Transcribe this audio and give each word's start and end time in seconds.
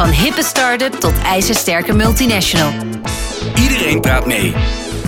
Van 0.00 0.08
hippe 0.10 0.42
start-up 0.42 1.00
tot 1.00 1.12
ijzersterke 1.24 1.92
multinational. 1.92 2.72
Iedereen 3.54 4.00
praat 4.00 4.26
mee. 4.26 4.54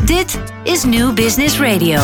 Dit 0.02 0.38
is 0.62 0.84
New 0.84 1.12
Business 1.12 1.58
Radio. 1.58 2.00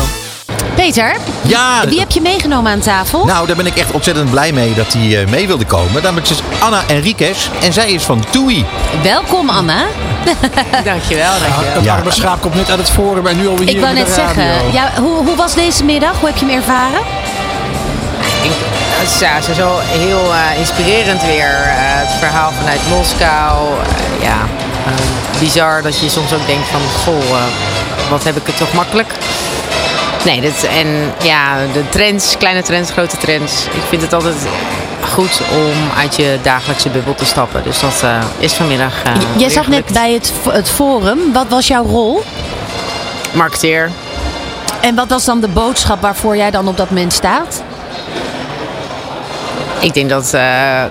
Peter, 0.75 1.15
Ja, 1.41 1.87
wie 1.87 1.99
heb 1.99 2.11
je 2.11 2.21
meegenomen 2.21 2.71
aan 2.71 2.79
tafel? 2.79 3.25
nou 3.25 3.47
daar 3.47 3.55
ben 3.55 3.65
ik 3.65 3.75
echt 3.75 3.91
ontzettend 3.91 4.29
blij 4.29 4.51
mee 4.51 4.73
dat 4.73 4.93
hij 4.93 5.21
eh, 5.21 5.29
mee 5.29 5.47
wilde 5.47 5.65
komen. 5.65 6.03
Namelijk 6.03 6.29
is 6.29 6.39
Anna 6.59 6.81
Enriquez 6.87 7.47
en 7.61 7.73
zij 7.73 7.91
is 7.91 8.03
van 8.03 8.23
TUI. 8.29 8.65
Welkom 9.03 9.49
Anna. 9.49 9.77
Dankjewel, 10.83 11.31
dankjewel. 11.39 11.73
Het 11.73 11.83
Ja. 11.83 11.95
arme 11.95 12.11
schaap 12.11 12.41
komt 12.41 12.55
net 12.55 12.69
uit 12.69 12.79
het 12.79 12.89
forum 12.89 13.27
en 13.27 13.37
nu 13.37 13.47
alweer 13.47 13.67
hier 13.67 13.75
Ik 13.75 13.81
wou 13.81 13.95
in 13.95 14.03
de 14.03 14.09
net 14.09 14.15
zeggen, 14.15 14.71
ja, 14.71 14.91
hoe, 15.01 15.25
hoe 15.25 15.35
was 15.35 15.53
deze 15.53 15.83
middag? 15.83 16.19
Hoe 16.19 16.29
heb 16.29 16.37
je 16.37 16.45
hem 16.45 16.55
ervaren? 16.55 17.01
Het 18.99 19.09
is 19.09 19.19
ja, 19.19 19.41
sowieso 19.41 19.79
heel 19.81 20.33
eh, 20.33 20.59
inspirerend 20.59 21.21
weer. 21.25 21.61
eh, 21.63 21.73
het 21.75 22.11
verhaal 22.19 22.51
vanuit 22.51 22.79
Moskou. 22.89 23.67
Eh, 23.67 24.23
ja, 24.23 24.37
bizar 25.39 25.81
dat 25.81 25.99
je 25.99 26.09
soms 26.09 26.33
ook 26.33 26.45
denkt 26.45 26.67
van... 26.67 26.81
Goh, 27.03 27.41
wat 28.09 28.23
heb 28.23 28.35
ik 28.35 28.45
het 28.47 28.57
toch 28.57 28.73
makkelijk. 28.73 29.07
Nee, 30.25 30.41
dit, 30.41 30.63
en 30.63 31.13
ja, 31.21 31.55
de 31.73 31.89
trends, 31.89 32.37
kleine 32.37 32.61
trends, 32.61 32.91
grote 32.91 33.17
trends. 33.17 33.65
Ik 33.65 33.83
vind 33.89 34.01
het 34.01 34.13
altijd 34.13 34.35
goed 35.11 35.41
om 35.51 35.97
uit 35.97 36.15
je 36.15 36.37
dagelijkse 36.41 36.89
bubbel 36.89 37.15
te 37.15 37.25
stappen. 37.25 37.63
Dus 37.63 37.79
dat 37.79 38.03
is 38.37 38.53
vanmiddag 38.53 38.93
eh, 39.03 39.11
Jij 39.37 39.49
zat 39.49 39.67
net 39.67 39.85
bij 39.93 40.13
het, 40.13 40.31
het 40.49 40.69
forum. 40.69 41.19
Wat 41.33 41.45
was 41.49 41.67
jouw 41.67 41.83
rol? 41.85 42.23
Marketeer. 43.33 43.91
En 44.81 44.95
wat 44.95 45.09
was 45.09 45.25
dan 45.25 45.39
de 45.39 45.47
boodschap 45.47 46.01
waarvoor 46.01 46.37
jij 46.37 46.51
dan 46.51 46.67
op 46.67 46.77
dat 46.77 46.89
moment 46.89 47.13
staat? 47.13 47.63
Ik 49.79 49.93
denk 49.93 50.09
dat, 50.09 50.33
eh, 50.33 50.83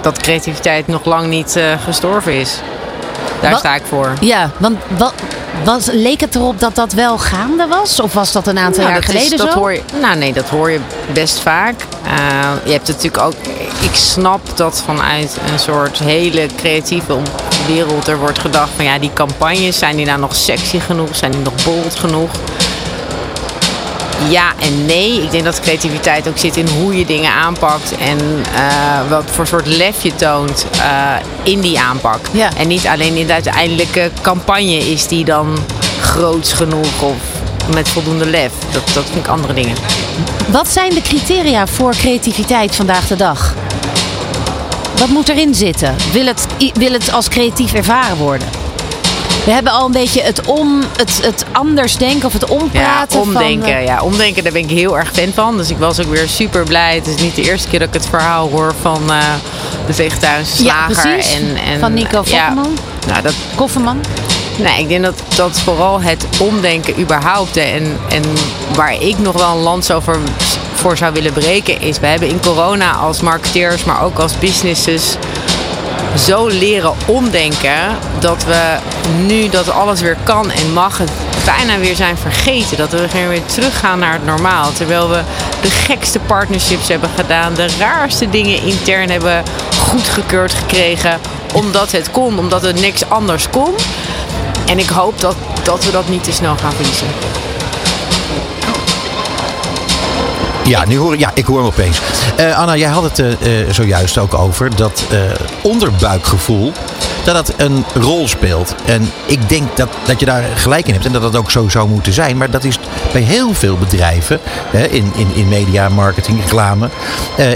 dat 0.00 0.18
creativiteit 0.18 0.86
nog 0.86 1.04
lang 1.04 1.26
niet 1.26 1.56
eh, 1.56 1.64
gestorven 1.84 2.32
is. 2.32 2.56
Daar 3.40 3.50
Wat- 3.50 3.60
sta 3.60 3.74
ik 3.74 3.82
voor. 3.88 4.12
Ja, 4.20 4.50
want 4.58 4.76
wat, 4.96 5.12
was, 5.64 5.86
leek 5.92 6.20
het 6.20 6.34
erop 6.34 6.60
dat 6.60 6.74
dat 6.74 6.92
wel 6.92 7.18
gaande 7.18 7.66
was? 7.66 8.00
Of 8.00 8.12
was 8.12 8.32
dat 8.32 8.46
een 8.46 8.58
aantal 8.58 8.82
Nou, 8.82 8.92
jaar 8.92 9.00
dat 9.00 9.14
is- 9.14 9.16
geleden 9.20 9.38
dat 9.38 9.52
zo? 9.52 9.58
Hoor 9.58 9.72
je, 9.72 9.80
nou 10.00 10.16
nee, 10.16 10.32
dat 10.32 10.48
hoor 10.48 10.70
je 10.70 10.80
best 11.12 11.40
vaak. 11.40 11.74
Eh, 12.04 12.12
je 12.64 12.72
hebt 12.72 12.88
natuurlijk 12.88 13.22
ook... 13.22 13.34
Ik 13.80 13.94
snap 13.94 14.40
dat 14.56 14.82
vanuit 14.86 15.36
een 15.52 15.58
soort 15.58 15.98
hele 15.98 16.46
creatieve 16.56 17.16
wereld 17.66 18.08
er 18.08 18.18
wordt 18.18 18.38
gedacht 18.38 18.70
van... 18.76 18.84
Ja, 18.84 18.98
die 18.98 19.10
campagnes, 19.12 19.78
zijn 19.78 19.96
die 19.96 20.06
nou 20.06 20.18
nog 20.20 20.34
sexy 20.36 20.78
genoeg? 20.80 21.16
Zijn 21.16 21.30
die 21.30 21.40
nog 21.40 21.54
bold 21.64 21.94
genoeg? 21.94 22.30
Ja 24.28 24.52
en 24.58 24.86
nee. 24.86 25.22
Ik 25.22 25.30
denk 25.30 25.44
dat 25.44 25.60
creativiteit 25.60 26.28
ook 26.28 26.38
zit 26.38 26.56
in 26.56 26.68
hoe 26.68 26.98
je 26.98 27.04
dingen 27.04 27.32
aanpakt. 27.32 27.94
En 27.96 28.18
eh, 28.54 29.08
wat 29.08 29.24
voor 29.30 29.46
soort 29.46 29.66
lef 29.66 30.02
je 30.02 30.14
toont 30.14 30.66
eh, 30.72 31.14
in 31.42 31.60
die 31.60 31.80
aanpak. 31.80 32.20
Ja. 32.30 32.50
En 32.56 32.68
niet 32.68 32.86
alleen 32.86 33.16
in 33.16 33.26
de 33.26 33.32
uiteindelijke 33.32 34.10
campagne 34.20 34.90
is 34.90 35.06
die 35.06 35.24
dan 35.24 35.58
groots 36.00 36.52
genoeg 36.52 37.02
of 37.02 37.16
met 37.74 37.88
voldoende 37.88 38.26
lef. 38.26 38.52
Dat, 38.72 38.82
dat 38.94 39.04
vind 39.04 39.24
ik 39.24 39.30
andere 39.30 39.54
dingen. 39.54 39.76
Wat 40.48 40.68
zijn 40.68 40.94
de 40.94 41.02
criteria 41.02 41.66
voor 41.66 41.94
creativiteit 41.94 42.74
vandaag 42.74 43.06
de 43.06 43.16
dag? 43.16 43.54
Wat 44.98 45.08
moet 45.08 45.28
erin 45.28 45.54
zitten? 45.54 45.96
Wil 46.12 46.26
het, 46.26 46.46
wil 46.74 46.92
het 46.92 47.12
als 47.12 47.28
creatief 47.28 47.72
ervaren 47.72 48.16
worden? 48.16 48.61
We 49.44 49.50
hebben 49.50 49.72
al 49.72 49.86
een 49.86 49.92
beetje 49.92 50.22
het, 50.22 50.46
om, 50.46 50.82
het, 50.96 51.20
het 51.22 51.44
anders 51.52 51.96
denken 51.96 52.26
of 52.26 52.32
het 52.32 52.44
Ja, 52.48 52.54
ompraten. 52.54 53.20
omdenken. 53.20 53.62
Van, 53.68 53.72
eh, 53.72 53.84
ja, 53.84 54.02
omdenken, 54.02 54.42
daar 54.42 54.52
ben 54.52 54.62
ik 54.62 54.70
heel 54.70 54.98
erg 54.98 55.10
fan 55.12 55.32
van. 55.34 55.56
Dus 55.56 55.70
ik 55.70 55.78
was 55.78 56.00
ook 56.00 56.06
weer 56.10 56.28
super 56.28 56.64
blij. 56.64 56.94
Het 56.94 57.06
is 57.06 57.16
niet 57.22 57.34
de 57.34 57.42
eerste 57.42 57.68
keer 57.68 57.78
dat 57.78 57.88
ik 57.88 57.94
het 57.94 58.06
verhaal 58.06 58.48
hoor 58.50 58.74
van 58.80 59.10
eh, 59.10 59.18
de 59.86 59.94
vegetarische 59.94 60.64
Ja, 60.64 60.86
slager. 60.90 61.18
En, 61.18 61.56
en, 61.72 61.80
Van 61.80 61.94
Nico 61.94 62.22
ja, 62.24 62.46
Vosselman. 62.48 62.76
nou, 63.06 63.22
dat, 63.22 63.34
Kofferman. 63.54 64.00
Nee, 64.58 64.80
ik 64.80 64.88
denk 64.88 65.02
dat, 65.04 65.22
dat 65.36 65.60
vooral 65.60 66.00
het 66.00 66.26
omdenken 66.38 67.00
überhaupt 67.00 67.56
en, 67.56 67.96
en 68.08 68.22
waar 68.74 69.02
ik 69.02 69.18
nog 69.18 69.36
wel 69.36 69.50
een 69.50 69.62
lans 69.62 69.90
over 69.90 70.18
voor 70.74 70.96
zou 70.96 71.12
willen 71.12 71.32
breken 71.32 71.80
is, 71.80 71.98
we 71.98 72.06
hebben 72.06 72.28
in 72.28 72.40
corona 72.40 72.92
als 72.92 73.20
marketeers, 73.20 73.84
maar 73.84 74.02
ook 74.02 74.18
als 74.18 74.38
businesses 74.38 75.16
zo 76.18 76.46
leren 76.46 76.94
omdenken 77.06 77.98
dat 78.18 78.44
we 78.44 78.76
nu 79.26 79.48
dat 79.48 79.70
alles 79.70 80.00
weer 80.00 80.16
kan 80.22 80.50
en 80.50 80.72
mag 80.72 80.98
het 80.98 81.10
bijna 81.44 81.78
weer 81.78 81.96
zijn 81.96 82.16
vergeten. 82.16 82.76
Dat 82.76 82.90
we 82.90 83.08
weer 83.28 83.44
teruggaan 83.44 83.98
naar 83.98 84.12
het 84.12 84.26
normaal. 84.26 84.72
Terwijl 84.72 85.08
we 85.08 85.20
de 85.60 85.70
gekste 85.70 86.18
partnerships 86.18 86.88
hebben 86.88 87.10
gedaan, 87.16 87.54
de 87.54 87.68
raarste 87.78 88.30
dingen 88.30 88.62
intern 88.62 89.10
hebben 89.10 89.42
goedgekeurd 89.78 90.54
gekregen. 90.54 91.20
Omdat 91.54 91.92
het 91.92 92.10
kon, 92.10 92.38
omdat 92.38 92.62
het 92.62 92.80
niks 92.80 93.08
anders 93.08 93.50
kon. 93.50 93.74
En 94.66 94.78
ik 94.78 94.88
hoop 94.88 95.20
dat, 95.20 95.36
dat 95.62 95.84
we 95.84 95.90
dat 95.90 96.08
niet 96.08 96.24
te 96.24 96.32
snel 96.32 96.56
gaan 96.56 96.72
verliezen. 96.72 97.06
Ja, 100.72 100.84
nu 100.86 100.96
hoor, 100.96 101.18
ja, 101.18 101.30
ik 101.34 101.44
hoor 101.44 101.56
hem 101.56 101.66
opeens. 101.66 102.00
Eh, 102.36 102.58
Anna, 102.58 102.76
jij 102.76 102.88
had 102.88 103.02
het 103.02 103.18
eh, 103.18 103.52
zojuist 103.70 104.18
ook 104.18 104.34
over 104.34 104.76
dat 104.76 105.04
onderbuikgevoel. 105.62 106.72
Dat 107.24 107.34
dat 107.34 107.54
een 107.56 107.84
rol 107.94 108.28
speelt. 108.28 108.74
En 108.84 109.10
ik 109.26 109.48
denk 109.48 109.76
dat, 109.76 109.88
dat 110.06 110.20
je 110.20 110.26
daar 110.26 110.44
gelijk 110.54 110.86
in 110.86 110.92
hebt. 110.92 111.06
En 111.06 111.12
dat 111.12 111.22
dat 111.22 111.36
ook 111.36 111.50
zo 111.50 111.68
zou 111.68 111.88
moeten 111.88 112.12
zijn. 112.12 112.36
Maar 112.36 112.50
dat 112.50 112.64
is 112.64 112.78
bij 113.12 113.20
heel 113.20 113.54
veel 113.54 113.76
bedrijven. 113.76 114.40
Hè, 114.70 114.86
in, 114.86 115.12
in, 115.16 115.34
in 115.34 115.48
media, 115.48 115.88
marketing, 115.88 116.40
reclame. 116.40 116.88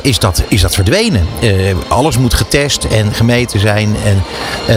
is, 0.02 0.18
dat, 0.18 0.42
is 0.48 0.60
dat 0.60 0.74
verdwenen. 0.74 1.26
Alles 1.88 2.18
moet 2.18 2.34
getest 2.34 2.84
en 2.84 3.14
gemeten 3.14 3.60
zijn. 3.60 3.96
En, 4.04 4.22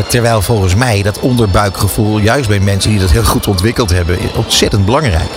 terwijl 0.07 0.41
volgens 0.41 0.75
mij 0.75 1.01
dat 1.01 1.19
onderbuikgevoel. 1.19 2.17
Juist 2.17 2.49
bij 2.49 2.59
mensen 2.59 2.91
die 2.91 2.99
dat 2.99 3.11
heel 3.11 3.23
goed 3.23 3.47
ontwikkeld 3.47 3.89
hebben. 3.89 4.17
Ontzettend 4.35 4.85
belangrijk. 4.85 5.29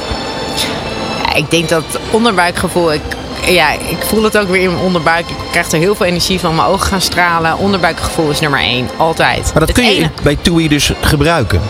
Ja, 1.32 1.38
ik 1.38 1.50
denk 1.50 1.68
dat 1.68 1.84
onderbuikgevoel. 2.10 2.92
Ik, 2.92 3.00
ja, 3.46 3.70
ik 3.72 3.96
voel 4.06 4.22
het 4.22 4.38
ook 4.38 4.48
weer 4.48 4.62
in 4.62 4.70
mijn 4.72 4.82
onderbuik. 4.84 5.28
Ik 5.30 5.36
krijg 5.50 5.70
er 5.72 5.78
heel 5.78 5.94
veel 5.94 6.06
energie 6.06 6.40
van. 6.40 6.54
Mijn 6.54 6.68
ogen 6.68 6.86
gaan 6.86 7.00
stralen. 7.00 7.58
Onderbuikgevoel 7.58 8.30
is 8.30 8.40
nummer 8.40 8.60
één. 8.60 8.88
Altijd. 8.96 9.42
Maar 9.42 9.66
dat 9.66 9.68
Het 9.68 9.72
kun 9.72 9.84
je 9.86 9.94
ene- 9.96 10.10
bij 10.22 10.36
TUI 10.42 10.68
dus 10.68 10.92
gebruiken. 11.00 11.60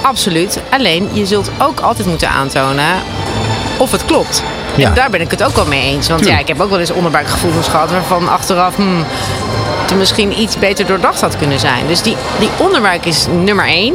Absoluut. 0.00 0.60
Alleen, 0.70 1.08
je 1.12 1.26
zult 1.26 1.50
ook 1.58 1.80
altijd 1.80 2.06
moeten 2.08 2.28
aantonen 2.28 2.86
of 3.76 3.90
het 3.92 4.04
klopt. 4.04 4.42
Ja. 4.76 4.88
En 4.88 4.94
daar 4.94 5.10
ben 5.10 5.20
ik 5.20 5.30
het 5.30 5.42
ook 5.42 5.54
wel 5.54 5.66
mee 5.66 5.82
eens. 5.82 6.08
Want 6.08 6.26
ja, 6.26 6.38
ik 6.38 6.48
heb 6.48 6.60
ook 6.60 6.70
wel 6.70 6.80
eens 6.80 6.90
onderbuikgevoelens 6.90 7.68
gehad 7.68 7.90
waarvan 7.90 8.28
achteraf 8.28 8.76
hmm, 8.76 9.04
het 9.86 9.96
misschien 9.96 10.40
iets 10.40 10.58
beter 10.58 10.86
doordacht 10.86 11.20
had 11.20 11.36
kunnen 11.36 11.58
zijn. 11.58 11.86
Dus 11.86 12.02
die, 12.02 12.16
die 12.38 12.48
onderbuik 12.56 13.04
is 13.06 13.26
nummer 13.30 13.66
één. 13.66 13.94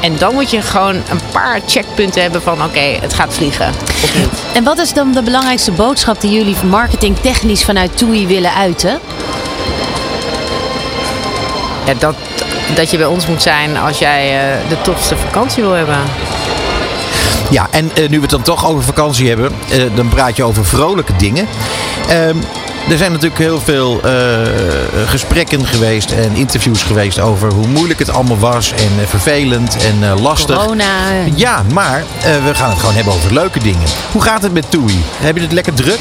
En 0.00 0.16
dan 0.18 0.34
moet 0.34 0.50
je 0.50 0.62
gewoon 0.62 0.94
een 0.94 1.20
paar 1.32 1.60
checkpunten 1.66 2.22
hebben 2.22 2.42
van 2.42 2.64
oké, 2.64 2.98
het 3.00 3.14
gaat 3.14 3.34
vliegen 3.34 3.68
of 4.02 4.18
niet. 4.18 4.42
En 4.52 4.64
wat 4.64 4.78
is 4.78 4.92
dan 4.92 5.12
de 5.12 5.22
belangrijkste 5.22 5.72
boodschap 5.72 6.20
die 6.20 6.30
jullie 6.30 6.56
marketingtechnisch 6.64 7.64
vanuit 7.64 7.96
TUI 7.96 8.26
willen 8.26 8.54
uiten? 8.54 8.98
Ja, 11.84 11.94
dat, 11.98 12.14
dat 12.74 12.90
je 12.90 12.96
bij 12.96 13.06
ons 13.06 13.26
moet 13.26 13.42
zijn 13.42 13.76
als 13.76 13.98
jij 13.98 14.52
eh, 14.52 14.68
de 14.68 14.80
tofste 14.82 15.16
vakantie 15.16 15.62
wil 15.62 15.72
hebben. 15.72 15.98
Ja, 17.50 17.66
en 17.70 17.90
eh, 17.94 18.08
nu 18.08 18.16
we 18.16 18.22
het 18.22 18.30
dan 18.30 18.42
toch 18.42 18.66
over 18.66 18.82
vakantie 18.82 19.28
hebben, 19.28 19.52
eh, 19.70 19.82
dan 19.94 20.08
praat 20.08 20.36
je 20.36 20.44
over 20.44 20.64
vrolijke 20.64 21.16
dingen. 21.16 21.46
Ehm, 22.08 22.36
er 22.90 22.96
zijn 22.96 23.12
natuurlijk 23.12 23.40
heel 23.40 23.60
veel 23.60 24.00
eh, 24.02 24.12
gesprekken 25.06 25.66
geweest 25.66 26.10
en 26.10 26.34
interviews 26.34 26.82
geweest 26.82 27.20
over 27.20 27.52
hoe 27.52 27.66
moeilijk 27.66 27.98
het 27.98 28.10
allemaal 28.10 28.38
was 28.38 28.72
en 28.72 29.08
vervelend 29.08 29.76
en 29.76 30.20
lastig. 30.20 30.56
Corona. 30.56 30.84
Ja, 31.34 31.62
maar 31.72 32.04
we 32.44 32.54
gaan 32.54 32.70
het 32.70 32.78
gewoon 32.78 32.94
hebben 32.94 33.12
over 33.12 33.32
leuke 33.32 33.58
dingen. 33.58 33.88
Hoe 34.12 34.22
gaat 34.22 34.42
het 34.42 34.52
met 34.52 34.70
TUI? 34.70 35.04
Heb 35.16 35.36
je 35.36 35.42
het 35.42 35.52
lekker 35.52 35.74
druk? 35.74 36.00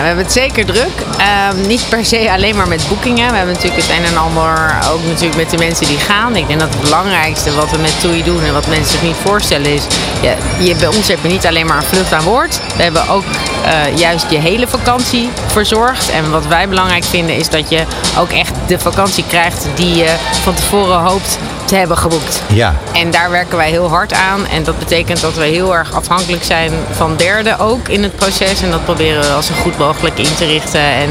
We 0.00 0.06
hebben 0.10 0.24
het 0.24 0.32
zeker 0.32 0.64
druk. 0.64 0.92
Ehm, 1.18 1.66
niet 1.66 1.86
per 1.88 2.04
se 2.04 2.30
alleen 2.32 2.56
maar 2.56 2.68
met 2.68 2.86
boekingen. 2.88 3.30
We 3.30 3.36
hebben 3.36 3.54
natuurlijk 3.54 3.82
het 3.82 3.98
een 3.98 4.04
en 4.04 4.16
ander 4.16 4.78
ook 4.92 5.04
natuurlijk 5.06 5.36
met 5.36 5.50
de 5.50 5.58
mensen 5.58 5.86
die 5.86 5.98
gaan. 5.98 6.36
Ik 6.36 6.46
denk 6.46 6.60
dat 6.60 6.68
het 6.74 6.80
belangrijkste 6.80 7.54
wat 7.54 7.70
we 7.70 7.78
met 7.78 8.00
TUI 8.00 8.22
doen 8.22 8.42
en 8.42 8.52
wat 8.52 8.66
mensen 8.66 8.90
zich 8.90 9.02
niet 9.02 9.16
voorstellen 9.24 9.74
is... 9.74 9.86
Ja, 10.22 10.34
je, 10.58 10.74
bij 10.74 10.88
ons 10.88 11.08
heb 11.08 11.18
je 11.22 11.28
niet 11.28 11.46
alleen 11.46 11.66
maar 11.66 11.76
een 11.76 11.82
vlucht 11.82 12.12
aan 12.12 12.24
boord. 12.24 12.60
We 12.76 12.82
hebben 12.82 13.08
ook 13.08 13.24
eh, 13.64 13.96
juist 13.98 14.26
je 14.30 14.38
hele 14.38 14.66
vakantie 14.66 15.30
verzorgd. 15.46 16.10
En 16.10 16.30
wat 16.30 16.46
wij 16.46 16.68
belangrijk 16.68 17.04
vinden 17.04 17.36
is 17.36 17.48
dat 17.48 17.70
je 17.70 17.84
ook 18.18 18.30
echt 18.30 18.52
de 18.66 18.78
vakantie 18.78 19.24
krijgt 19.28 19.66
die 19.74 19.94
je 19.94 20.14
van 20.42 20.54
tevoren 20.54 20.98
hoopt 20.98 21.38
te 21.64 21.74
hebben 21.74 21.96
geboekt. 21.96 22.42
Ja. 22.46 22.74
En 22.92 23.10
daar 23.10 23.30
werken 23.30 23.56
wij 23.56 23.70
heel 23.70 23.88
hard 23.88 24.12
aan. 24.12 24.46
En 24.46 24.64
dat 24.64 24.78
betekent 24.78 25.20
dat 25.20 25.34
we 25.34 25.44
heel 25.44 25.74
erg 25.74 25.92
afhankelijk 25.92 26.44
zijn 26.44 26.72
van 26.90 27.16
derden 27.16 27.58
ook 27.58 27.88
in 27.88 28.02
het 28.02 28.16
proces. 28.16 28.62
En 28.62 28.70
dat 28.70 28.84
proberen 28.84 29.22
we 29.22 29.28
als 29.28 29.46
zo 29.46 29.54
goed 29.54 29.78
mogelijk 29.78 30.18
in 30.18 30.34
te 30.34 30.44
richten. 30.44 30.80
En 30.80 31.08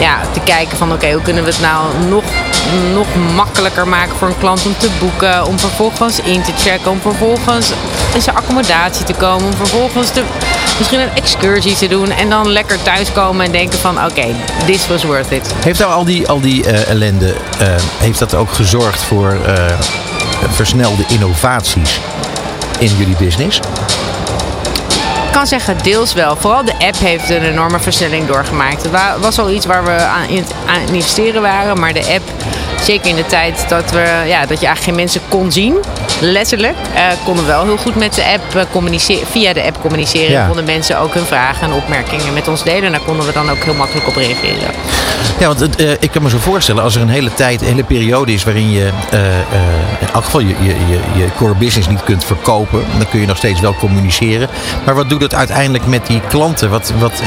ja, 0.00 0.20
te 0.32 0.40
kijken 0.40 0.76
van 0.76 0.92
oké, 0.92 1.12
hoe 1.12 1.22
kunnen 1.22 1.44
we 1.44 1.50
het 1.50 1.60
nou 1.60 1.86
nog, 2.08 2.24
nog 2.92 3.06
makkelijker 3.34 3.88
maken 3.88 4.16
voor 4.16 4.28
een 4.28 4.38
klant 4.38 4.66
om 4.66 4.74
te 4.78 4.90
boeken. 5.00 5.46
Om 5.46 5.58
vervolgens 5.58 6.20
in 6.20 6.42
te 6.42 6.52
checken. 6.56 6.90
Om 6.90 7.00
vervolgens 7.00 7.72
in 8.14 8.22
zijn 8.22 8.36
accommodatie 8.36 9.04
te 9.04 9.14
komen. 9.14 9.46
Om 9.46 9.54
vervolgens 9.54 10.12
de 10.12 10.22
Misschien 10.78 11.00
een 11.00 11.14
excursie 11.14 11.76
te 11.76 11.88
doen. 11.88 12.10
En 12.10 12.30
dan 12.30 12.48
lekker 12.48 12.82
thuiskomen 12.82 13.44
en 13.44 13.52
denken 13.52 13.78
van 13.78 14.04
oké, 14.04 14.26
this 14.66 14.86
was 14.86 15.04
worth 15.04 15.30
it. 15.30 15.54
Heeft 15.64 15.78
nou 15.78 15.92
al 15.92 16.04
die, 16.04 16.28
al 16.28 16.40
die 16.40 16.64
eh, 16.64 16.88
ellende, 16.88 17.34
eh, 17.58 17.68
heeft 17.98 18.18
dat 18.18 18.34
ook 18.34 18.52
gezorgd 18.52 19.02
voor 19.02 19.38
eh, 19.46 19.80
versnelde 20.50 21.04
innovaties 21.08 22.00
in 22.78 22.96
jullie 22.96 23.16
business? 23.16 23.60
Ik 25.26 25.32
kan 25.42 25.46
zeggen 25.46 25.76
deels 25.82 26.14
wel. 26.14 26.36
Vooral 26.36 26.64
de 26.64 26.72
app 26.78 26.98
heeft 26.98 27.30
een 27.30 27.42
enorme 27.42 27.78
versnelling 27.80 28.26
doorgemaakt. 28.26 28.82
Het 28.82 28.90
wa- 28.92 29.18
was 29.20 29.38
al 29.38 29.50
iets 29.50 29.66
waar 29.66 29.84
we 29.84 29.90
aan, 29.90 30.28
in, 30.28 30.44
aan 30.66 30.80
het 30.80 30.90
investeren 30.90 31.42
waren. 31.42 31.80
Maar 31.80 31.92
de 31.92 32.06
app, 32.14 32.22
zeker 32.82 33.06
in 33.08 33.16
de 33.16 33.26
tijd 33.26 33.64
dat, 33.68 33.90
we, 33.90 34.22
ja, 34.26 34.46
dat 34.46 34.60
je 34.60 34.66
eigenlijk 34.66 34.82
geen 34.82 34.94
mensen 34.94 35.20
kon 35.28 35.52
zien, 35.52 35.74
letterlijk, 36.20 36.76
eh, 36.94 37.02
konden 37.24 37.44
we 37.44 37.50
wel 37.50 37.64
heel 37.64 37.76
goed 37.76 37.94
met 37.94 38.14
de 38.14 38.24
app 38.24 38.54
eh, 38.56 38.62
communiceren. 38.72 39.26
Via 39.26 39.52
de 39.52 39.62
app 39.62 39.80
communiceren. 39.80 40.30
Ja. 40.30 40.46
Konden 40.46 40.64
mensen 40.64 40.98
ook 40.98 41.14
hun 41.14 41.24
vragen 41.26 41.66
en 41.66 41.72
opmerkingen 41.72 42.32
met 42.32 42.48
ons 42.48 42.62
delen. 42.64 42.84
En 42.84 42.90
daar 42.92 43.00
konden 43.00 43.26
we 43.26 43.32
dan 43.32 43.50
ook 43.50 43.64
heel 43.64 43.74
makkelijk 43.74 44.06
op 44.08 44.16
reageren. 44.16 44.70
Ja, 45.38 45.46
want 45.54 45.76
eh, 45.76 45.90
ik 45.92 46.10
kan 46.10 46.22
me 46.22 46.30
zo 46.30 46.38
voorstellen, 46.38 46.82
als 46.82 46.94
er 46.94 47.00
een 47.02 47.08
hele 47.08 47.34
tijd, 47.34 47.60
een 47.60 47.66
hele 47.66 47.84
periode 47.84 48.32
is 48.32 48.44
waarin 48.44 48.70
je 48.70 48.90
in 50.00 50.08
elk 50.12 50.24
geval 50.24 50.40
je, 50.40 50.54
je, 50.60 50.68
je, 50.88 50.98
je 51.16 51.26
core 51.36 51.54
business 51.54 51.88
niet 51.88 52.02
kunt 52.04 52.24
verkopen, 52.24 52.84
dan 52.98 53.08
kun 53.08 53.20
je 53.20 53.26
nog 53.26 53.36
steeds 53.36 53.60
wel 53.60 53.74
communiceren. 53.74 54.48
Maar 54.84 54.94
wat 54.94 55.08
doet 55.08 55.20
uiteindelijk 55.34 55.86
met 55.86 56.06
die 56.06 56.20
klanten? 56.28 56.70
Wat, 56.70 56.92
wat, 56.98 57.12
eh, 57.20 57.26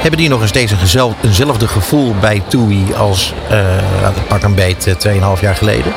hebben 0.00 0.18
die 0.20 0.28
nog 0.28 0.46
steeds 0.46 0.72
een 0.72 0.78
gezel, 0.78 1.14
eenzelfde 1.22 1.68
gevoel 1.68 2.14
bij 2.20 2.42
TUI 2.48 2.94
als 2.94 3.34
eh, 3.48 3.58
nou, 4.00 4.14
pak 4.28 4.42
een 4.42 4.54
beet 4.54 4.86
eh, 4.86 5.34
2,5 5.36 5.40
jaar 5.40 5.56
geleden? 5.56 5.92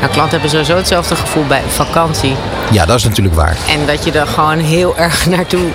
Nou, 0.00 0.12
klanten 0.12 0.30
hebben 0.30 0.50
sowieso 0.50 0.76
hetzelfde 0.76 1.16
gevoel 1.16 1.44
bij 1.46 1.62
vakantie. 1.68 2.34
Ja, 2.70 2.86
dat 2.86 2.96
is 2.96 3.04
natuurlijk 3.04 3.36
waar. 3.36 3.56
En 3.68 3.86
dat 3.86 4.04
je 4.04 4.12
er 4.12 4.26
gewoon 4.26 4.58
heel 4.58 4.96
erg 4.96 5.26
naartoe 5.36 5.68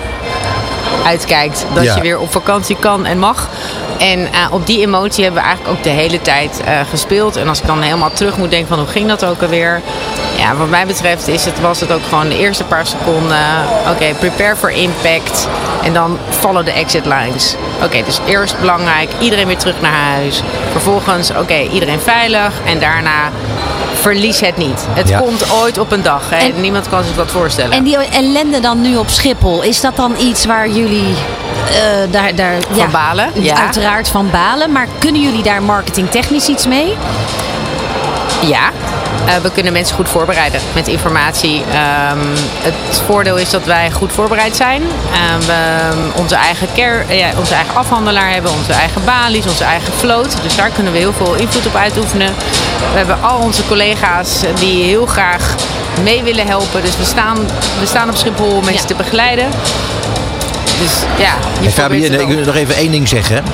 uitkijkt. 1.04 1.66
Dat 1.74 1.84
Ja. 1.84 1.94
je 1.94 2.00
weer 2.00 2.18
op 2.18 2.32
vakantie 2.32 2.76
kan 2.76 3.06
en 3.06 3.18
mag. 3.18 3.48
En 3.98 4.32
eh, 4.32 4.46
op 4.50 4.66
die 4.66 4.80
emotie 4.80 5.24
hebben 5.24 5.42
we 5.42 5.48
eigenlijk 5.48 5.78
ook 5.78 5.84
de 5.84 5.90
hele 5.90 6.22
tijd 6.22 6.60
eh, 6.64 6.80
gespeeld. 6.90 7.36
En 7.36 7.48
als 7.48 7.60
ik 7.60 7.66
dan 7.66 7.82
helemaal 7.82 8.12
terug 8.12 8.36
moet 8.36 8.50
denken 8.50 8.68
van 8.68 8.78
hoe 8.78 8.86
ging 8.86 9.08
dat 9.08 9.24
ook 9.24 9.42
alweer. 9.42 9.80
Ja, 10.38 10.56
wat 10.56 10.68
mij 10.68 10.86
betreft 10.86 11.28
is 11.28 11.44
het, 11.44 11.60
was 11.60 11.80
het 11.80 11.92
ook 11.92 12.02
gewoon 12.08 12.28
de 12.28 12.38
eerste 12.38 12.64
paar 12.64 12.86
seconden. 12.86 13.46
Oké, 13.90 14.14
prepare 14.18 14.56
for 14.56 14.70
impact. 14.70 15.48
En 15.82 15.92
dan 15.92 16.18
follow 16.28 16.64
the 16.64 16.70
exit 16.70 17.06
lines. 17.06 17.54
Oké, 17.82 18.02
dus 18.04 18.20
eerst 18.26 18.60
belangrijk, 18.60 19.10
iedereen 19.18 19.46
weer 19.46 19.58
terug 19.58 19.80
naar 19.80 19.92
huis. 19.92 20.42
Vervolgens, 20.70 21.30
oké, 21.30 21.58
iedereen 21.58 22.00
veilig. 22.00 22.52
En 22.64 22.78
daarna 22.78 23.30
verlies 24.12 24.40
het 24.40 24.56
niet. 24.56 24.86
Het 24.90 25.08
Ja. 25.08 25.18
komt 25.18 25.52
ooit 25.52 25.78
op 25.78 25.92
een 25.92 26.02
dag. 26.02 26.30
Hè? 26.30 26.36
En- 26.36 26.60
Niemand 26.60 26.88
kan 26.88 27.04
zich 27.04 27.14
dat 27.16 27.30
voorstellen. 27.30 27.72
En 27.72 27.84
die 27.84 27.96
ellende 27.96 28.60
dan 28.60 28.80
nu 28.80 28.96
op 28.96 29.08
Schiphol, 29.08 29.62
is 29.62 29.80
dat 29.80 29.96
dan 29.96 30.14
iets 30.18 30.44
waar 30.44 30.68
jullie 30.68 31.14
eh, 31.68 31.74
daar, 32.10 32.34
daar 32.34 32.54
Van 32.70 32.90
balen, 32.90 33.30
ja. 33.34 33.56
Uiteraard 33.56 34.08
van 34.08 34.30
balen. 34.30 34.72
Maar 34.72 34.86
kunnen 34.98 35.20
jullie 35.22 35.42
daar 35.42 35.62
marketingtechnisch 35.62 36.46
iets 36.48 36.66
mee? 36.66 36.96
Ja, 38.46 38.70
we 39.42 39.50
kunnen 39.50 39.72
mensen 39.72 39.96
goed 39.96 40.08
voorbereiden 40.08 40.60
met 40.74 40.88
informatie. 40.88 41.64
Ehm, 41.72 42.18
het 42.62 43.02
voordeel 43.06 43.36
is 43.36 43.50
dat 43.50 43.64
wij 43.64 43.90
goed 43.90 44.12
voorbereid 44.12 44.56
zijn. 44.56 44.82
Ehm, 45.12 45.40
we 45.46 45.92
onze 46.16 46.34
eigen, 46.34 46.68
care, 46.74 47.04
eh, 47.08 47.18
ja, 47.18 47.30
onze 47.38 47.54
eigen 47.54 47.74
afhandelaar 47.74 48.30
hebben, 48.32 48.52
onze 48.52 48.72
eigen 48.72 49.04
balies, 49.04 49.46
onze 49.46 49.64
eigen 49.64 49.92
vloot. 49.92 50.42
Dus 50.42 50.56
daar 50.56 50.70
kunnen 50.70 50.92
we 50.92 50.98
heel 50.98 51.12
veel 51.12 51.34
invloed 51.34 51.66
op 51.66 51.74
uitoefenen. 51.74 52.34
We 52.92 52.96
hebben 52.96 53.22
al 53.22 53.38
onze 53.38 53.66
collega's 53.66 54.40
die 54.54 54.84
heel 54.84 55.06
graag 55.06 55.54
mee 56.02 56.22
willen 56.22 56.46
helpen. 56.46 56.82
Dus 56.82 56.96
we 56.96 57.04
staan, 57.04 57.36
we 57.80 57.86
staan 57.86 58.08
op 58.08 58.16
Schiphol 58.16 58.50
om 58.56 58.64
mensen 58.64 58.88
Ja. 58.88 58.94
te 58.94 58.94
begeleiden. 58.94 59.48
Dus 60.80 60.92
ja, 61.00 61.04
je 61.16 61.24
Hey, 61.24 61.32
probeert 61.60 61.72
Fabienne, 61.74 62.10
het 62.16 62.20
ik 62.20 62.28
wil 62.36 62.44
nog 62.44 62.54
even 62.54 62.74
één 62.74 62.90
ding 62.90 63.08
zeggen. 63.08 63.44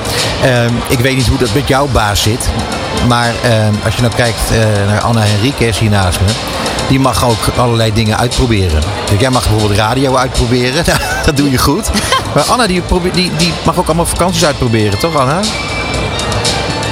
Ehm, 0.42 0.72
ik 0.88 0.98
weet 0.98 1.16
niet 1.16 1.26
hoe 1.26 1.38
dat 1.38 1.54
met 1.54 1.68
jouw 1.68 1.86
baas 1.86 2.22
zit. 2.22 2.48
Maar 3.08 3.32
ehm, 3.42 3.72
als 3.84 3.94
je 3.94 4.00
nou 4.02 4.14
kijkt 4.14 4.50
eh, 4.50 4.58
naar 4.86 5.00
Anna 5.00 5.20
Henriquez 5.20 5.78
hier 5.78 5.90
naast 5.90 6.20
me. 6.20 6.26
Die 6.88 7.00
mag 7.00 7.24
ook 7.24 7.38
allerlei 7.56 7.92
dingen 7.92 8.18
uitproberen. 8.18 8.82
Dus 9.10 9.20
jij 9.20 9.30
mag 9.30 9.48
bijvoorbeeld 9.48 9.78
radio 9.78 10.16
uitproberen. 10.16 10.84
dat 11.26 11.36
doe 11.36 11.50
je 11.50 11.58
goed. 11.58 11.90
Maar 12.34 12.44
Anna 12.44 12.66
die, 12.66 12.80
probeert- 12.80 13.14
die, 13.14 13.30
die 13.36 13.52
mag 13.64 13.78
ook 13.78 13.86
allemaal 13.86 14.06
vakanties 14.06 14.44
uitproberen, 14.44 14.98
toch 14.98 15.16
Anna? 15.16 15.40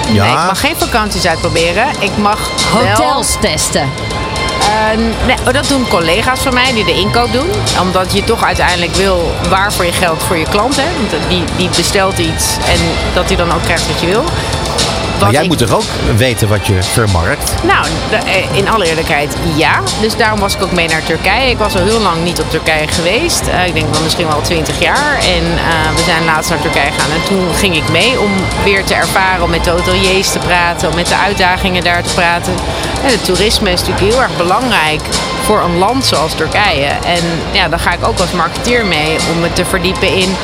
Nee, 0.08 0.16
ik 0.28 0.34
mag 0.46 0.60
geen 0.60 0.74
vakanties 0.78 1.26
uitproberen. 1.26 1.84
Ik 1.98 2.10
mag 2.16 2.38
wel... 2.72 2.86
Hotels 2.86 3.36
testen. 3.40 3.88
Eh, 4.70 4.98
nee, 5.26 5.36
oh, 5.46 5.52
dat 5.52 5.68
doen 5.68 5.88
collega's 5.88 6.40
van 6.40 6.54
mij 6.54 6.72
die 6.72 6.84
de 6.84 6.92
inkoop 6.94 7.32
doen. 7.32 7.48
Omdat 7.80 8.12
je 8.12 8.24
toch 8.24 8.44
uiteindelijk 8.44 8.94
wil 8.94 9.34
waar 9.48 9.72
voor 9.72 9.84
je 9.84 9.92
geld 9.92 10.22
voor 10.22 10.36
je 10.36 10.48
klant. 10.48 10.76
Hè? 10.76 10.82
Want 10.96 11.28
die, 11.28 11.44
die 11.56 11.68
bestelt 11.76 12.18
iets 12.18 12.56
en 12.56 12.80
dat 13.14 13.26
hij 13.26 13.36
dan 13.36 13.52
ook 13.52 13.62
krijgt 13.62 13.86
wat 13.86 14.00
je 14.00 14.06
wil. 14.06 14.24
Maar 15.20 15.30
jij 15.32 15.42
ik- 15.42 15.48
moet 15.48 15.58
toch 15.58 15.70
ook 15.72 16.16
weten 16.16 16.48
wat 16.48 16.66
je 16.66 16.82
vermarkt? 16.82 17.54
Nou, 17.62 17.86
eh, 18.26 18.56
in 18.56 18.68
alle 18.68 18.84
eerlijkheid 18.88 19.36
ja. 19.56 19.80
Dus 20.00 20.16
daarom 20.16 20.40
was 20.40 20.54
ik 20.54 20.62
ook 20.62 20.72
mee 20.72 20.88
naar 20.88 21.02
Turkije. 21.02 21.50
Ik 21.50 21.58
was 21.58 21.74
al 21.76 21.82
heel 21.82 22.00
lang 22.00 22.24
niet 22.24 22.40
op 22.40 22.50
Turkije 22.50 22.88
geweest. 22.88 23.40
Eh, 23.46 23.66
ik 23.66 23.74
denk 23.74 23.92
wel 23.92 24.02
misschien 24.02 24.26
wel 24.26 24.40
20 24.40 24.80
jaar. 24.80 25.18
En 25.18 25.44
eh, 25.58 25.96
we 25.96 26.02
zijn 26.04 26.24
laatst 26.24 26.50
naar 26.50 26.60
Turkije 26.60 26.90
gegaan. 26.92 27.10
En 27.10 27.22
toen 27.28 27.54
ging 27.54 27.76
ik 27.76 27.88
mee 27.90 28.20
om 28.20 28.30
weer 28.64 28.84
te 28.84 28.94
ervaren, 28.94 29.42
om 29.42 29.50
met 29.50 29.64
de 29.64 29.70
hoteliers 29.70 30.30
te 30.32 30.38
praten, 30.38 30.88
om 30.88 30.94
met 30.94 31.06
de 31.08 31.16
uitdagingen 31.16 31.84
daar 31.84 32.02
te 32.02 32.14
praten. 32.14 32.52
En 33.04 33.10
het 33.10 33.24
toerisme 33.24 33.70
is 33.72 33.80
natuurlijk 33.80 34.12
heel 34.12 34.22
erg 34.22 34.36
belangrijk 34.36 35.00
voor 35.44 35.60
een 35.62 35.78
land 35.78 36.04
zoals 36.06 36.34
Turkije. 36.34 36.86
En 36.86 37.22
ja, 37.52 37.68
dan 37.68 37.78
ga 37.78 37.92
ik 37.92 38.06
ook 38.06 38.18
als 38.18 38.30
marketeer 38.32 38.86
mee 38.86 39.16
om 39.34 39.40
me 39.40 39.52
te 39.52 39.64
verdiepen 39.64 40.14
in 40.14 40.36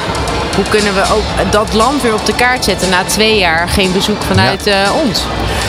hoe 0.54 0.64
kunnen 0.69 0.94
we 0.94 1.02
ook 1.12 1.52
dat 1.52 1.72
land 1.72 2.02
weer 2.02 2.14
op 2.14 2.26
de 2.26 2.34
kaart 2.34 2.64
zetten 2.64 2.90
na 2.90 3.04
twee 3.04 3.38
jaar 3.38 3.69
geen 3.69 3.93
bezoek 3.93 4.22
vanuit 4.22 4.66
eh, 4.66 4.90
ons. 5.04 5.25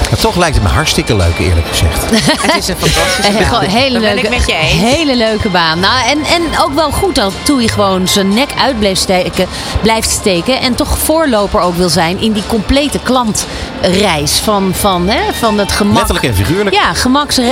Maar 0.09 0.19
toch 0.19 0.35
lijkt 0.35 0.55
het 0.55 0.63
me 0.63 0.69
hartstikke 0.69 1.15
leuk 1.15 1.37
eerlijk 1.37 1.67
gezegd. 1.67 2.03
Het 2.45 2.55
is 2.55 2.67
een 2.67 2.77
fantastische 2.77 3.43
gewoon 3.43 3.59
baan. 3.59 3.69
hele 3.69 3.93
Dat 3.93 4.01
ben 4.01 4.13
leuke, 4.13 4.27
ik 4.27 4.37
met 4.37 4.47
je 4.47 4.53
eens. 4.53 4.71
hele 4.71 5.15
leuke 5.15 5.49
baan. 5.49 5.79
Nou, 5.79 6.07
en, 6.09 6.23
en 6.23 6.59
ook 6.59 6.73
wel 6.73 6.91
goed 6.91 7.15
dat 7.15 7.33
Toei 7.43 7.67
gewoon 7.67 8.07
zijn 8.07 8.33
nek 8.33 8.49
uit 8.59 8.79
blijft 8.79 9.01
steken, 9.01 9.47
blijft 9.81 10.09
steken. 10.09 10.59
En 10.59 10.75
toch 10.75 10.97
voorloper 10.97 11.59
ook 11.59 11.75
wil 11.75 11.89
zijn 11.89 12.19
in 12.19 12.31
die 12.31 12.43
complete 12.47 12.99
klantreis. 12.99 14.39
Van, 14.39 14.71
van, 14.75 15.09
hè, 15.09 15.33
van 15.33 15.57
het 15.57 15.71
gemak. 15.71 15.95
Letterlijk 15.97 16.25
en 16.25 16.35
figuurlijk. 16.35 16.75
Ja, 16.75 16.93
gemaks 16.93 17.37
eh, 17.37 17.49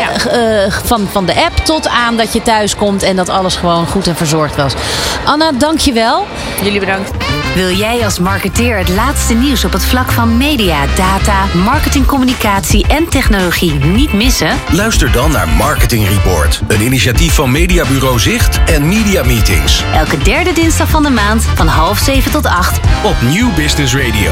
van, 0.83 1.07
van 1.11 1.25
de 1.25 1.35
app 1.35 1.57
tot 1.63 1.87
aan 1.87 2.17
dat 2.17 2.33
je 2.33 2.41
thuis 2.41 2.75
komt 2.75 3.03
en 3.03 3.15
dat 3.15 3.29
alles 3.29 3.55
gewoon 3.55 3.87
goed 3.87 4.07
en 4.07 4.15
verzorgd 4.15 4.55
was. 4.55 4.73
Anna, 5.23 5.51
dankjewel. 5.51 6.25
Jullie 6.61 6.79
bedankt. 6.79 7.24
Wil 7.55 7.69
jij 7.71 8.03
als 8.03 8.19
marketeer 8.19 8.77
het 8.77 8.89
laatste 8.89 9.33
nieuws 9.33 9.65
op 9.65 9.71
het 9.71 9.85
vlak 9.85 10.11
van 10.11 10.37
media, 10.37 10.85
data, 10.95 11.45
marketing, 11.45 12.05
communicatie 12.05 12.87
en 12.87 13.09
technologie 13.09 13.73
niet 13.73 14.13
missen? 14.13 14.57
Luister 14.71 15.11
dan 15.11 15.31
naar 15.31 15.49
Marketing 15.49 16.07
Report. 16.07 16.61
Een 16.67 16.81
initiatief 16.81 17.33
van 17.33 17.51
Mediabureau 17.51 18.19
Zicht 18.19 18.63
en 18.63 18.87
Media 18.87 19.23
Meetings. 19.23 19.83
Elke 19.93 20.17
derde 20.17 20.53
dinsdag 20.53 20.89
van 20.89 21.03
de 21.03 21.09
maand 21.09 21.43
van 21.43 21.67
half 21.67 21.97
zeven 21.97 22.31
tot 22.31 22.45
acht 22.45 22.79
Op 23.03 23.15
Nieuw 23.21 23.53
Business 23.53 23.95
Radio. 23.95 24.31